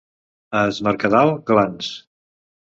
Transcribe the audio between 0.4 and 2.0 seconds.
A es Mercadal, glans.